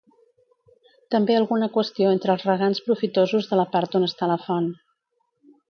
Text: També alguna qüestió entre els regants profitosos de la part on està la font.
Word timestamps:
També 1.15 1.35
alguna 1.41 1.69
qüestió 1.77 2.15
entre 2.15 2.35
els 2.37 2.47
regants 2.49 2.83
profitosos 2.89 3.53
de 3.53 3.61
la 3.61 3.69
part 3.77 4.01
on 4.01 4.09
està 4.13 4.35
la 4.35 4.43
font. 4.49 4.73